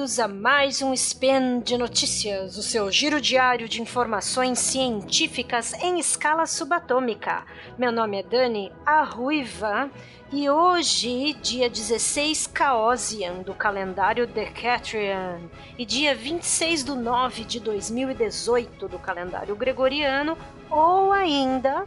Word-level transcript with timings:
bem-vindos 0.00 0.18
a 0.18 0.28
mais 0.28 0.80
um 0.80 0.94
Spin 0.94 1.60
de 1.60 1.76
Notícias, 1.76 2.56
o 2.56 2.62
seu 2.62 2.90
giro 2.90 3.20
diário 3.20 3.68
de 3.68 3.82
informações 3.82 4.58
científicas 4.58 5.74
em 5.74 5.98
escala 5.98 6.46
subatômica. 6.46 7.44
Meu 7.76 7.92
nome 7.92 8.18
é 8.18 8.22
Dani 8.22 8.72
Arruiva 8.86 9.90
e 10.32 10.48
hoje, 10.48 11.34
dia 11.42 11.68
16 11.68 12.46
Caosian 12.46 13.42
do 13.42 13.52
calendário 13.52 14.26
Decatrian 14.26 15.38
e 15.76 15.84
dia 15.84 16.14
26 16.14 16.82
de 16.82 16.92
9 16.92 17.44
de 17.44 17.60
2018 17.60 18.88
do 18.88 18.98
calendário 18.98 19.54
Gregoriano, 19.54 20.34
ou 20.70 21.12
ainda 21.12 21.84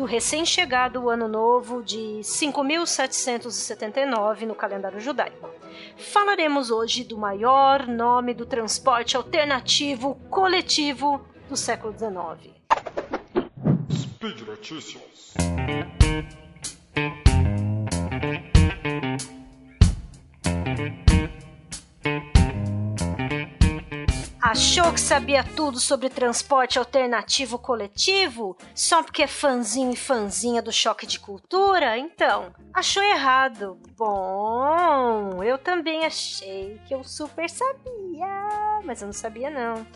do 0.00 0.06
recém-chegado 0.06 1.10
Ano 1.10 1.28
Novo 1.28 1.82
de 1.82 2.24
5779 2.24 4.46
no 4.46 4.54
calendário 4.54 4.98
judaico. 4.98 5.50
Falaremos 5.98 6.70
hoje 6.70 7.04
do 7.04 7.18
maior 7.18 7.86
nome 7.86 8.32
do 8.32 8.46
transporte 8.46 9.14
alternativo 9.14 10.14
coletivo 10.30 11.20
do 11.50 11.56
século 11.56 11.92
XIX. 11.92 12.54
Speed 13.92 14.40
Notícias. 14.40 15.34
Achou 24.90 24.94
que 24.96 25.00
sabia 25.08 25.44
tudo 25.44 25.78
sobre 25.78 26.08
transporte 26.10 26.76
alternativo 26.76 27.56
coletivo? 27.60 28.56
Só 28.74 29.04
porque 29.04 29.22
é 29.22 29.26
fãzinho 29.28 29.92
e 29.92 29.96
fãzinha 29.96 30.60
do 30.60 30.72
choque 30.72 31.06
de 31.06 31.20
cultura? 31.20 31.96
Então, 31.96 32.52
achou 32.74 33.00
errado. 33.00 33.78
Bom, 33.96 35.44
eu 35.44 35.58
também 35.58 36.04
achei 36.04 36.80
que 36.88 36.92
eu 36.92 37.04
super 37.04 37.48
sabia, 37.48 38.80
mas 38.84 39.00
eu 39.00 39.06
não 39.06 39.12
sabia 39.12 39.48
não. 39.48 39.86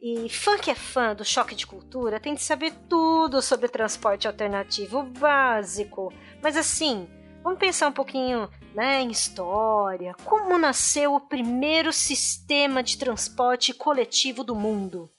E 0.00 0.26
fã 0.30 0.56
que 0.56 0.70
é 0.70 0.74
fã 0.74 1.14
do 1.14 1.22
choque 1.22 1.54
de 1.54 1.66
cultura 1.66 2.18
tem 2.18 2.32
de 2.34 2.40
saber 2.40 2.72
tudo 2.88 3.42
sobre 3.42 3.68
transporte 3.68 4.26
alternativo 4.26 5.02
básico. 5.02 6.10
Mas 6.42 6.56
assim, 6.56 7.06
vamos 7.48 7.60
pensar 7.60 7.88
um 7.88 7.92
pouquinho 7.92 8.46
né, 8.74 9.00
em 9.00 9.10
história, 9.10 10.14
como 10.22 10.58
nasceu 10.58 11.14
o 11.14 11.20
primeiro 11.20 11.94
sistema 11.94 12.82
de 12.82 12.98
transporte 12.98 13.72
coletivo 13.72 14.44
do 14.44 14.54
mundo. 14.54 15.10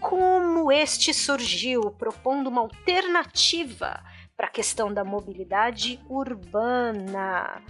Como 0.00 0.72
este 0.72 1.14
surgiu, 1.14 1.92
propondo 1.92 2.48
uma 2.48 2.62
alternativa 2.62 4.02
para 4.36 4.48
a 4.48 4.50
questão 4.50 4.92
da 4.92 5.02
mobilidade 5.02 5.98
urbana. 6.10 7.62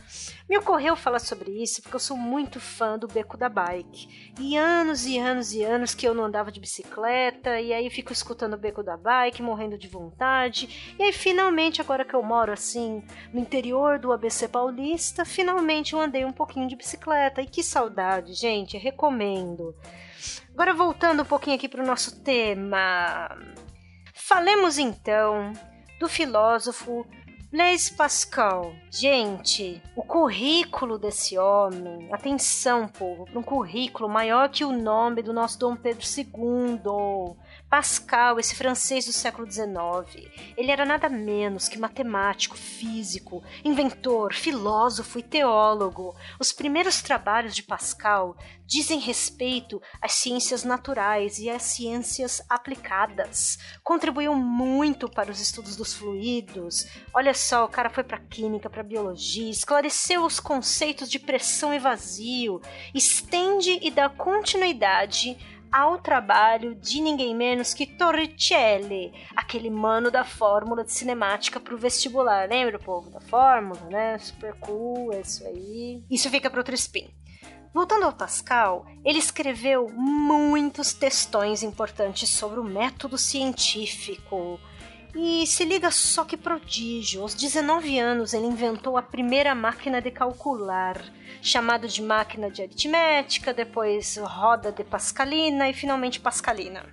Me 0.48 0.58
ocorreu 0.58 0.96
falar 0.96 1.20
sobre 1.20 1.62
isso 1.62 1.80
porque 1.80 1.94
eu 1.94 2.00
sou 2.00 2.16
muito 2.16 2.58
fã 2.58 2.98
do 2.98 3.06
beco 3.06 3.36
da 3.36 3.48
bike. 3.48 4.32
E 4.40 4.56
anos 4.56 5.06
e 5.06 5.16
anos 5.16 5.52
e 5.52 5.62
anos 5.62 5.94
que 5.94 6.06
eu 6.06 6.12
não 6.12 6.24
andava 6.24 6.50
de 6.50 6.58
bicicleta, 6.58 7.60
e 7.60 7.72
aí 7.72 7.88
fico 7.88 8.12
escutando 8.12 8.54
o 8.54 8.58
beco 8.58 8.82
da 8.82 8.96
bike, 8.96 9.42
morrendo 9.42 9.78
de 9.78 9.86
vontade. 9.86 10.96
E 10.98 11.04
aí 11.04 11.12
finalmente, 11.12 11.80
agora 11.80 12.04
que 12.04 12.14
eu 12.14 12.22
moro 12.22 12.52
assim, 12.52 13.04
no 13.32 13.38
interior 13.38 14.00
do 14.00 14.12
ABC 14.12 14.48
Paulista, 14.48 15.24
finalmente 15.24 15.92
eu 15.92 16.00
andei 16.00 16.24
um 16.24 16.32
pouquinho 16.32 16.66
de 16.68 16.74
bicicleta. 16.74 17.40
E 17.40 17.46
que 17.46 17.62
saudade, 17.62 18.34
gente, 18.34 18.76
recomendo. 18.76 19.72
Agora 20.52 20.74
voltando 20.74 21.22
um 21.22 21.26
pouquinho 21.26 21.54
aqui 21.54 21.68
para 21.68 21.82
o 21.82 21.86
nosso 21.86 22.24
tema. 22.24 23.28
Falemos 24.14 24.78
então 24.78 25.52
do 25.98 26.08
filósofo 26.08 27.06
Blaise 27.56 27.90
Pascal. 27.90 28.76
Gente, 28.90 29.82
o 29.94 30.02
currículo 30.02 30.98
desse 30.98 31.38
homem, 31.38 32.06
atenção, 32.12 32.86
povo, 32.86 33.24
para 33.24 33.38
um 33.38 33.42
currículo 33.42 34.10
maior 34.10 34.50
que 34.50 34.62
o 34.62 34.72
nome 34.72 35.22
do 35.22 35.32
nosso 35.32 35.58
Dom 35.58 35.74
Pedro 35.74 36.04
II. 36.04 37.34
Pascal, 37.68 38.38
esse 38.38 38.54
francês 38.54 39.06
do 39.06 39.12
século 39.12 39.50
XIX, 39.50 40.30
ele 40.56 40.70
era 40.70 40.84
nada 40.84 41.08
menos 41.08 41.66
que 41.66 41.78
matemático, 41.78 42.56
físico, 42.56 43.42
inventor, 43.64 44.34
filósofo 44.34 45.18
e 45.18 45.22
teólogo. 45.22 46.14
Os 46.38 46.52
primeiros 46.52 47.00
trabalhos 47.00 47.54
de 47.54 47.62
Pascal 47.62 48.36
dizem 48.66 48.98
respeito 48.98 49.80
às 50.00 50.12
ciências 50.12 50.64
naturais 50.64 51.38
e 51.38 51.48
às 51.48 51.62
ciências 51.62 52.42
aplicadas. 52.48 53.58
Contribuiu 53.82 54.34
muito 54.34 55.08
para 55.08 55.30
os 55.30 55.40
estudos 55.40 55.76
dos 55.76 55.94
fluidos. 55.94 56.86
Olha 57.14 57.32
só, 57.46 57.64
o 57.64 57.68
cara 57.68 57.88
foi 57.88 58.02
para 58.02 58.18
química, 58.18 58.68
para 58.68 58.82
biologia, 58.82 59.48
esclareceu 59.48 60.24
os 60.24 60.40
conceitos 60.40 61.08
de 61.08 61.18
pressão 61.18 61.72
e 61.72 61.78
vazio, 61.78 62.60
estende 62.92 63.78
e 63.82 63.90
dá 63.90 64.08
continuidade 64.08 65.38
ao 65.70 65.98
trabalho 65.98 66.74
de 66.74 67.00
ninguém 67.00 67.34
menos 67.34 67.72
que 67.72 67.86
Torricelli, 67.86 69.12
aquele 69.36 69.70
mano 69.70 70.10
da 70.10 70.24
fórmula 70.24 70.82
de 70.82 70.92
cinemática 70.92 71.60
pro 71.60 71.78
vestibular. 71.78 72.48
Lembra, 72.48 72.78
povo, 72.78 73.10
da 73.10 73.20
fórmula, 73.20 73.80
né? 73.90 74.18
Super 74.18 74.54
cool, 74.54 75.12
é 75.12 75.20
isso 75.20 75.46
aí. 75.46 76.02
Isso 76.10 76.28
fica 76.30 76.50
para 76.50 76.60
outro 76.60 76.74
spin. 76.74 77.08
Voltando 77.72 78.04
ao 78.04 78.12
Pascal, 78.12 78.86
ele 79.04 79.18
escreveu 79.18 79.88
muitos 79.92 80.94
textões 80.94 81.62
importantes 81.62 82.30
sobre 82.30 82.58
o 82.58 82.64
método 82.64 83.18
científico. 83.18 84.58
E 85.18 85.46
se 85.46 85.64
liga 85.64 85.90
só 85.90 86.26
que 86.26 86.36
prodígio, 86.36 87.22
aos 87.22 87.34
19 87.34 87.98
anos 87.98 88.34
ele 88.34 88.46
inventou 88.46 88.98
a 88.98 89.02
primeira 89.02 89.54
máquina 89.54 89.98
de 89.98 90.10
calcular 90.10 91.02
chamado 91.40 91.88
de 91.88 92.02
máquina 92.02 92.50
de 92.50 92.60
aritmética, 92.60 93.54
depois 93.54 94.18
roda 94.18 94.70
de 94.70 94.84
Pascalina 94.84 95.70
e 95.70 95.72
finalmente 95.72 96.20
Pascalina. 96.20 96.84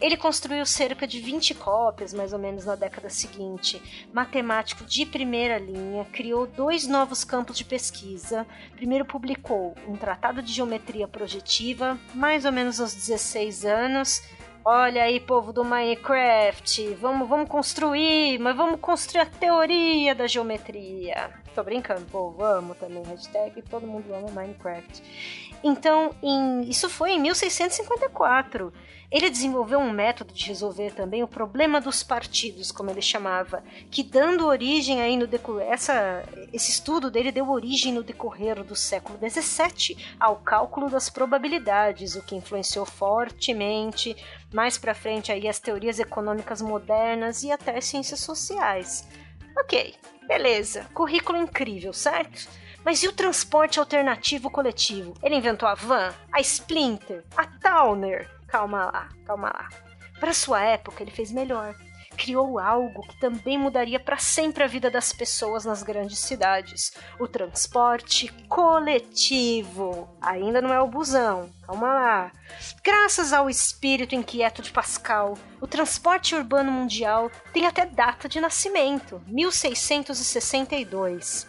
Ele 0.00 0.16
construiu 0.16 0.64
cerca 0.64 1.06
de 1.06 1.20
20 1.20 1.54
cópias, 1.56 2.14
mais 2.14 2.32
ou 2.32 2.38
menos, 2.38 2.64
na 2.64 2.74
década 2.74 3.10
seguinte. 3.10 3.82
Matemático 4.14 4.82
de 4.82 5.04
primeira 5.04 5.58
linha, 5.58 6.06
criou 6.06 6.46
dois 6.46 6.86
novos 6.86 7.22
campos 7.22 7.58
de 7.58 7.66
pesquisa. 7.66 8.46
Primeiro 8.76 9.04
publicou 9.04 9.76
um 9.86 9.96
tratado 9.96 10.40
de 10.40 10.54
geometria 10.54 11.06
projetiva, 11.06 11.98
mais 12.14 12.46
ou 12.46 12.52
menos 12.52 12.80
aos 12.80 12.94
16 12.94 13.66
anos, 13.66 14.22
Olha 14.64 15.04
aí, 15.04 15.18
povo 15.18 15.54
do 15.54 15.64
Minecraft, 15.64 16.94
vamos, 16.94 17.26
vamos 17.26 17.48
construir, 17.48 18.38
mas 18.38 18.54
vamos 18.54 18.78
construir 18.78 19.22
a 19.22 19.26
teoria 19.26 20.14
da 20.14 20.26
geometria. 20.26 21.39
Tô 21.54 21.64
brincando, 21.64 22.06
povo, 22.06 22.44
amo 22.44 22.74
também, 22.74 23.02
hashtag 23.02 23.62
todo 23.62 23.86
mundo 23.86 24.14
ama 24.14 24.30
Minecraft. 24.30 25.02
Então, 25.62 26.14
em, 26.22 26.62
isso 26.62 26.88
foi 26.88 27.12
em 27.12 27.20
1654. 27.20 28.72
Ele 29.10 29.28
desenvolveu 29.28 29.80
um 29.80 29.90
método 29.90 30.32
de 30.32 30.46
resolver 30.46 30.92
também 30.92 31.20
o 31.24 31.28
problema 31.28 31.80
dos 31.80 32.00
partidos, 32.04 32.70
como 32.70 32.90
ele 32.90 33.02
chamava, 33.02 33.64
que 33.90 34.04
dando 34.04 34.46
origem 34.46 35.02
aí 35.02 35.16
no 35.16 35.28
essa, 35.60 36.22
esse 36.52 36.70
estudo 36.70 37.10
dele 37.10 37.32
deu 37.32 37.50
origem 37.50 37.92
no 37.92 38.04
decorrer 38.04 38.62
do 38.62 38.76
século 38.76 39.18
XVII 39.18 39.98
ao 40.18 40.36
cálculo 40.36 40.88
das 40.88 41.10
probabilidades, 41.10 42.14
o 42.14 42.22
que 42.22 42.36
influenciou 42.36 42.86
fortemente 42.86 44.16
mais 44.52 44.78
para 44.78 44.94
frente 44.94 45.32
aí 45.32 45.48
as 45.48 45.58
teorias 45.58 45.98
econômicas 45.98 46.62
modernas 46.62 47.42
e 47.42 47.50
até 47.50 47.76
as 47.76 47.86
ciências 47.86 48.20
sociais. 48.20 49.04
Ok, 49.60 49.94
beleza, 50.26 50.86
currículo 50.94 51.38
incrível, 51.38 51.92
certo? 51.92 52.48
Mas 52.84 53.02
e 53.02 53.08
o 53.08 53.12
transporte 53.12 53.78
alternativo 53.78 54.50
coletivo? 54.50 55.14
Ele 55.22 55.36
inventou 55.36 55.68
a 55.68 55.74
van, 55.74 56.14
a 56.32 56.40
Splinter, 56.40 57.24
a 57.36 57.46
Towner, 57.46 58.28
calma 58.48 58.86
lá, 58.86 59.08
calma 59.26 59.48
lá. 59.48 59.68
Para 60.18 60.32
sua 60.32 60.62
época, 60.62 61.02
ele 61.02 61.10
fez 61.10 61.30
melhor. 61.30 61.74
Criou 62.22 62.58
algo 62.58 63.00
que 63.00 63.18
também 63.18 63.56
mudaria 63.56 63.98
para 63.98 64.18
sempre 64.18 64.62
a 64.62 64.66
vida 64.66 64.90
das 64.90 65.10
pessoas 65.10 65.64
nas 65.64 65.82
grandes 65.82 66.18
cidades: 66.18 66.92
o 67.18 67.26
transporte 67.26 68.28
coletivo. 68.46 70.06
Ainda 70.20 70.60
não 70.60 70.70
é 70.70 70.78
o 70.82 70.86
busão, 70.86 71.48
calma 71.66 71.86
lá. 71.86 72.30
Graças 72.84 73.32
ao 73.32 73.48
espírito 73.48 74.14
inquieto 74.14 74.60
de 74.60 74.70
Pascal, 74.70 75.32
o 75.62 75.66
transporte 75.66 76.34
urbano 76.34 76.70
mundial 76.70 77.30
tem 77.54 77.66
até 77.66 77.86
data 77.86 78.28
de 78.28 78.38
nascimento: 78.38 79.22
1662. 79.26 81.48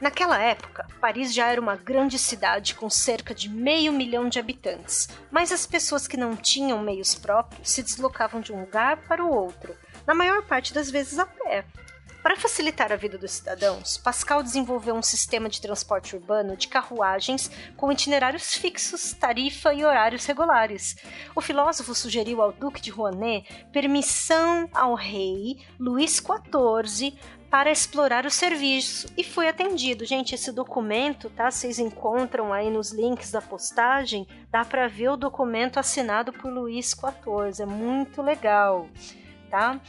Naquela 0.00 0.38
época, 0.42 0.86
Paris 0.98 1.34
já 1.34 1.48
era 1.48 1.60
uma 1.60 1.76
grande 1.76 2.18
cidade 2.18 2.74
com 2.74 2.88
cerca 2.88 3.34
de 3.34 3.50
meio 3.50 3.92
milhão 3.92 4.30
de 4.30 4.38
habitantes, 4.38 5.08
mas 5.30 5.52
as 5.52 5.66
pessoas 5.66 6.08
que 6.08 6.16
não 6.16 6.34
tinham 6.34 6.82
meios 6.82 7.14
próprios 7.14 7.70
se 7.70 7.82
deslocavam 7.82 8.40
de 8.40 8.50
um 8.50 8.60
lugar 8.60 8.96
para 9.06 9.22
o 9.22 9.30
outro, 9.30 9.76
na 10.06 10.14
maior 10.14 10.42
parte 10.42 10.72
das 10.72 10.90
vezes 10.90 11.18
a 11.18 11.26
pé. 11.26 11.66
Para 12.22 12.36
facilitar 12.36 12.92
a 12.92 12.96
vida 12.96 13.16
dos 13.16 13.30
cidadãos, 13.30 13.96
Pascal 13.96 14.42
desenvolveu 14.42 14.94
um 14.94 15.02
sistema 15.02 15.48
de 15.48 15.60
transporte 15.60 16.14
urbano 16.14 16.54
de 16.54 16.68
carruagens 16.68 17.50
com 17.78 17.90
itinerários 17.90 18.54
fixos, 18.54 19.14
tarifa 19.14 19.72
e 19.72 19.84
horários 19.84 20.26
regulares. 20.26 20.96
O 21.34 21.40
filósofo 21.40 21.94
sugeriu 21.94 22.42
ao 22.42 22.52
Duque 22.52 22.80
de 22.80 22.90
Rouanet 22.90 23.46
permissão 23.72 24.68
ao 24.74 24.94
rei 24.94 25.64
Luís 25.78 26.16
XIV 26.20 27.14
para 27.50 27.70
explorar 27.70 28.26
o 28.26 28.30
serviço 28.30 29.08
e 29.16 29.24
foi 29.24 29.48
atendido. 29.48 30.04
Gente, 30.04 30.34
esse 30.34 30.52
documento, 30.52 31.30
tá? 31.30 31.50
Vocês 31.50 31.78
encontram 31.78 32.52
aí 32.52 32.70
nos 32.70 32.92
links 32.92 33.32
da 33.32 33.40
postagem, 33.40 34.26
dá 34.50 34.62
para 34.62 34.88
ver 34.88 35.08
o 35.08 35.16
documento 35.16 35.78
assinado 35.78 36.34
por 36.34 36.52
Luís 36.52 36.90
XIV, 36.90 37.62
é 37.62 37.66
muito 37.66 38.20
legal, 38.20 38.88
tá? 39.50 39.80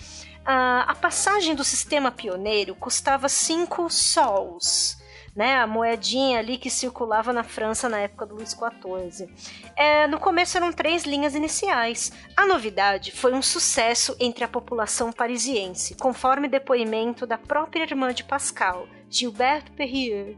a 0.44 0.96
passagem 1.00 1.54
do 1.54 1.64
sistema 1.64 2.12
pioneiro 2.12 2.74
custava 2.74 3.30
5 3.30 3.90
sols, 3.92 4.98
né, 5.36 5.56
a 5.58 5.68
moedinha 5.68 6.40
ali 6.40 6.58
que 6.58 6.70
circulava 6.70 7.32
na 7.32 7.44
França 7.44 7.88
na 7.88 8.00
época 8.00 8.26
do 8.26 8.36
Luís 8.36 8.52
XIV. 8.52 9.30
É, 9.76 10.08
no 10.08 10.20
começo 10.20 10.58
eram 10.58 10.74
três 10.74 11.04
linhas 11.04 11.36
iniciais. 11.36 12.12
A 12.36 12.46
novidade 12.46 13.12
foi 13.12 13.34
um 13.34 13.42
sucesso 13.42 14.16
entre 14.20 14.44
a 14.44 14.48
população 14.48 15.12
parisiense, 15.12 15.96
conforme 15.96 16.50
depoimento 16.50 17.26
da 17.26 17.38
própria 17.38 17.84
irmã 17.84 18.14
de 18.14 18.24
Pascal, 18.24 18.88
Gilberte 19.10 19.72
Perrier, 19.72 20.36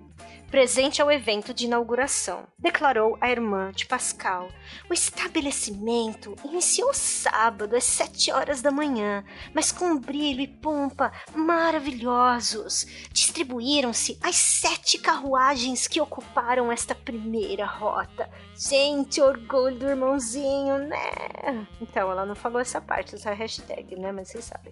presente 0.53 1.01
ao 1.01 1.11
evento 1.11 1.51
de 1.51 1.65
inauguração, 1.65 2.45
declarou 2.59 3.17
a 3.19 3.27
irmã 3.31 3.71
de 3.71 3.87
Pascal. 3.87 4.49
O 4.87 4.93
estabelecimento 4.93 6.35
iniciou 6.45 6.93
sábado 6.93 7.75
às 7.75 7.83
sete 7.85 8.31
horas 8.31 8.61
da 8.61 8.69
manhã, 8.69 9.25
mas 9.51 9.71
com 9.71 9.97
brilho 9.97 10.41
e 10.41 10.47
pompa 10.47 11.11
maravilhosos. 11.33 12.85
Distribuíram-se 13.11 14.19
as 14.21 14.35
sete 14.35 14.99
carruagens 14.99 15.87
que 15.87 15.99
ocuparam 15.99 16.71
esta 16.71 16.93
primeira 16.93 17.65
rota. 17.65 18.29
Gente, 18.55 19.19
orgulho 19.21 19.79
do 19.79 19.89
irmãozinho, 19.89 20.77
né? 20.87 21.65
Então, 21.81 22.11
ela 22.11 22.27
não 22.27 22.35
falou 22.35 22.61
essa 22.61 22.79
parte, 22.79 23.15
essa 23.15 23.33
hashtag, 23.33 23.95
né? 23.95 24.11
Mas 24.11 24.27
vocês 24.27 24.45
sabem. 24.45 24.71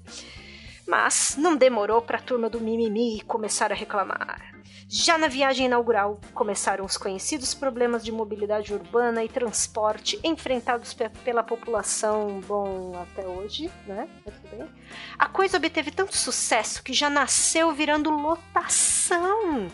Mas 0.88 1.36
não 1.40 1.56
demorou 1.56 2.04
para 2.04 2.20
a 2.20 2.22
turma 2.22 2.52
do 2.52 2.62
mimimi 2.62 3.22
começar 3.22 3.72
a 3.72 3.76
reclamar. 3.76 4.51
Já 4.94 5.18
na 5.18 5.30
viagem 5.30 5.68
inaugural, 5.68 6.20
começaram 6.34 6.84
os 6.84 6.98
conhecidos 6.98 7.54
problemas 7.54 8.04
de 8.04 8.12
mobilidade 8.12 8.74
urbana 8.74 9.24
e 9.24 9.30
transporte 9.30 10.20
enfrentados 10.22 10.94
pe 10.94 11.08
pela 11.24 11.42
população, 11.42 12.42
bom, 12.46 12.92
até 13.02 13.26
hoje, 13.26 13.72
né? 13.88 14.10
A 15.18 15.30
coisa 15.30 15.56
obteve 15.56 15.92
tanto 15.92 16.18
sucesso 16.18 16.84
que 16.84 16.92
já 16.92 17.10
nasceu 17.10 17.72
virando 17.72 18.10
lotação. 18.10 19.70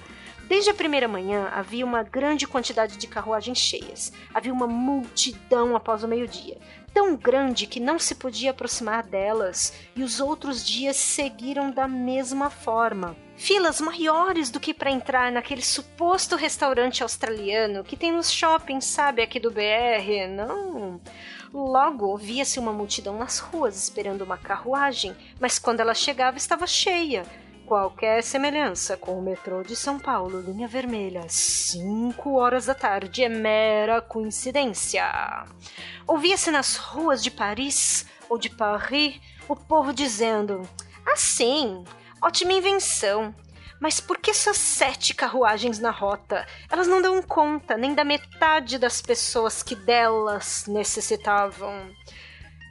Desde 0.47 0.69
a 0.69 0.73
primeira 0.73 1.07
manhã 1.07 1.49
havia 1.51 1.85
uma 1.85 2.03
grande 2.03 2.47
quantidade 2.47 2.97
de 2.97 3.07
carruagens 3.07 3.57
cheias. 3.57 4.13
Havia 4.33 4.53
uma 4.53 4.67
multidão 4.67 5.75
após 5.75 6.03
o 6.03 6.07
meio-dia 6.07 6.57
tão 6.97 7.15
grande 7.15 7.67
que 7.67 7.79
não 7.79 7.99
se 7.99 8.15
podia 8.15 8.49
aproximar 8.49 9.03
delas, 9.03 9.71
e 9.95 10.01
os 10.01 10.19
outros 10.19 10.65
dias 10.65 10.95
seguiram 10.95 11.69
da 11.69 11.87
mesma 11.87 12.49
forma. 12.49 13.15
Filas 13.35 13.79
maiores 13.79 14.49
do 14.49 14.59
que 14.59 14.73
para 14.73 14.89
entrar 14.89 15.31
naquele 15.31 15.61
suposto 15.61 16.35
restaurante 16.35 17.03
australiano 17.03 17.83
que 17.83 17.95
tem 17.95 18.11
nos 18.11 18.31
shoppings, 18.31 18.85
sabe, 18.85 19.21
aqui 19.21 19.39
do 19.39 19.51
BR, 19.51 20.27
não. 20.27 20.99
Logo, 21.53 22.17
via-se 22.17 22.57
uma 22.57 22.73
multidão 22.73 23.15
nas 23.15 23.37
ruas 23.37 23.77
esperando 23.77 24.23
uma 24.23 24.37
carruagem, 24.37 25.15
mas 25.39 25.59
quando 25.59 25.81
ela 25.81 25.93
chegava 25.93 26.37
estava 26.37 26.65
cheia 26.65 27.23
Qualquer 27.67 28.23
semelhança 28.23 28.95
com 28.95 29.19
o 29.19 29.21
metrô 29.21 29.61
de 29.61 29.75
São 29.75 29.99
Paulo, 29.99 30.39
linha 30.39 30.69
vermelha, 30.69 31.25
5 31.27 32.33
horas 32.39 32.65
da 32.67 32.73
tarde, 32.73 33.25
é 33.25 33.27
mera 33.27 33.99
coincidência. 33.99 35.03
Ouvia-se 36.07 36.49
nas 36.49 36.77
ruas 36.77 37.21
de 37.21 37.29
Paris 37.29 38.05
ou 38.29 38.37
de 38.37 38.49
Paris 38.49 39.19
o 39.49 39.53
povo 39.53 39.91
dizendo: 39.91 40.61
Assim, 41.05 41.83
ótima 42.21 42.53
invenção. 42.53 43.35
Mas 43.81 43.99
por 43.99 44.17
que 44.17 44.33
só 44.33 44.53
sete 44.53 45.13
carruagens 45.13 45.77
na 45.77 45.91
rota? 45.91 46.47
Elas 46.71 46.87
não 46.87 47.01
dão 47.01 47.21
conta 47.21 47.75
nem 47.75 47.93
da 47.93 48.05
metade 48.05 48.79
das 48.79 49.01
pessoas 49.01 49.61
que 49.61 49.75
delas 49.75 50.67
necessitavam. 50.67 51.93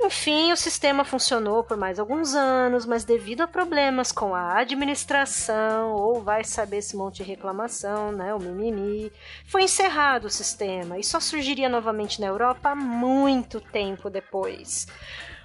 Enfim, 0.03 0.53
o 0.53 0.57
sistema 0.57 1.05
funcionou 1.05 1.65
por 1.65 1.77
mais 1.77 1.99
alguns 1.99 2.35
anos, 2.35 2.85
mas 2.85 3.05
devido 3.05 3.41
a 3.41 3.49
problemas 3.49 4.13
com 4.13 4.35
a 4.35 4.59
administração, 4.59 5.93
ou 5.93 6.23
vai 6.23 6.45
saber 6.45 6.79
esse 6.79 6.97
monte 6.97 7.17
de 7.17 7.23
reclamação, 7.23 8.13
né, 8.13 8.35
o 8.35 8.39
mimimi, 8.39 9.11
foi 9.47 9.63
encerrado 9.63 10.27
o 10.27 10.31
sistema 10.31 10.99
e 10.99 11.03
só 11.03 11.19
surgiria 11.19 11.69
novamente 11.69 12.21
na 12.21 12.27
Europa 12.27 12.75
muito 12.75 13.61
tempo 13.61 14.11
depois. 14.11 14.87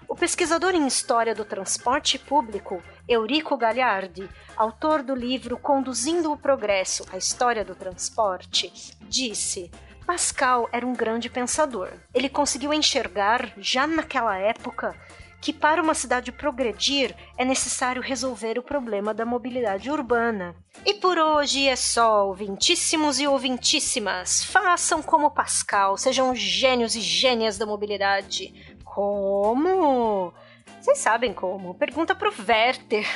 O 0.07 0.15
pesquisador 0.15 0.75
em 0.75 0.86
História 0.86 1.33
do 1.33 1.45
Transporte 1.45 2.19
Público, 2.19 2.83
Eurico 3.07 3.56
Gagliardi, 3.56 4.30
autor 4.57 5.01
do 5.01 5.15
livro 5.15 5.57
Conduzindo 5.57 6.33
o 6.33 6.38
Progresso, 6.38 7.06
a 7.13 7.18
História 7.18 7.63
do 7.63 7.74
Transporte, 7.74 8.69
disse 9.04 9.71
Pascal 10.11 10.67
era 10.73 10.85
um 10.85 10.91
grande 10.91 11.29
pensador. 11.29 11.87
Ele 12.13 12.27
conseguiu 12.27 12.73
enxergar, 12.73 13.53
já 13.57 13.87
naquela 13.87 14.37
época, 14.37 14.93
que 15.39 15.53
para 15.53 15.81
uma 15.81 15.93
cidade 15.93 16.33
progredir 16.33 17.15
é 17.37 17.45
necessário 17.45 18.01
resolver 18.01 18.59
o 18.59 18.61
problema 18.61 19.13
da 19.13 19.25
mobilidade 19.25 19.89
urbana. 19.89 20.53
E 20.85 20.95
por 20.95 21.17
hoje 21.17 21.65
é 21.65 21.77
só, 21.77 22.27
ouvintíssimos 22.27 23.21
e 23.21 23.27
ouvintíssimas. 23.27 24.43
Façam 24.43 25.01
como 25.01 25.31
Pascal, 25.31 25.95
sejam 25.97 26.35
gênios 26.35 26.93
e 26.93 26.99
gênias 26.99 27.57
da 27.57 27.65
mobilidade. 27.65 28.75
Como? 28.83 30.33
Vocês 30.81 30.97
sabem 30.97 31.33
como. 31.33 31.73
Pergunta 31.75 32.13
pro 32.13 32.33
Werther, 32.45 33.07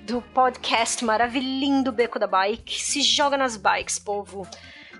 do 0.00 0.22
podcast 0.22 1.04
Maravilhindo 1.04 1.92
Beco 1.92 2.18
da 2.18 2.26
Bike. 2.26 2.82
Se 2.82 3.02
joga 3.02 3.36
nas 3.36 3.58
bikes, 3.58 3.98
povo. 3.98 4.48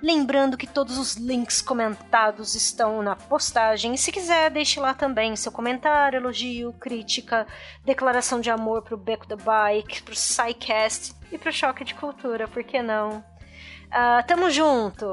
Lembrando 0.00 0.56
que 0.56 0.66
todos 0.66 0.96
os 0.96 1.16
links 1.16 1.60
comentados 1.60 2.54
estão 2.54 3.02
na 3.02 3.16
postagem. 3.16 3.94
E 3.94 3.98
se 3.98 4.12
quiser, 4.12 4.50
deixe 4.50 4.78
lá 4.78 4.94
também 4.94 5.34
seu 5.34 5.50
comentário, 5.50 6.18
elogio, 6.18 6.72
crítica, 6.74 7.46
declaração 7.84 8.40
de 8.40 8.50
amor 8.50 8.82
pro 8.82 8.96
Beco 8.96 9.26
da 9.26 9.36
Bike, 9.36 10.02
pro 10.02 10.14
SciCast 10.14 11.14
e 11.32 11.38
pro 11.38 11.52
Choque 11.52 11.84
de 11.84 11.94
Cultura, 11.94 12.46
por 12.46 12.62
que 12.62 12.80
não? 12.80 13.18
Uh, 13.88 14.26
tamo 14.26 14.50
junto! 14.50 15.06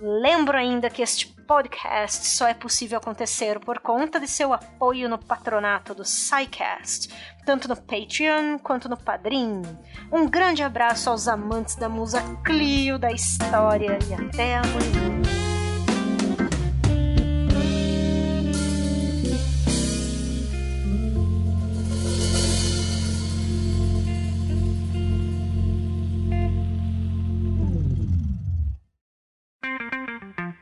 Lembro 0.00 0.58
ainda 0.58 0.90
que 0.90 1.02
este 1.02 1.28
podcast 1.28 2.26
só 2.28 2.48
é 2.48 2.54
possível 2.54 2.98
acontecer 2.98 3.60
por 3.60 3.78
conta 3.78 4.18
de 4.18 4.26
seu 4.26 4.52
apoio 4.52 5.08
no 5.08 5.18
patronato 5.18 5.94
do 5.94 6.04
SciCast, 6.04 7.08
tanto 7.44 7.68
no 7.68 7.76
Patreon 7.76 8.58
quanto 8.58 8.88
no 8.88 8.96
Padrim. 8.96 9.62
Um 10.10 10.28
grande 10.28 10.62
abraço 10.62 11.10
aos 11.10 11.28
amantes 11.28 11.76
da 11.76 11.88
musa 11.88 12.22
Clio 12.44 12.98
da 12.98 13.12
história 13.12 13.98
e 14.08 14.14
até 14.14 14.56
amanhã. 14.56 15.23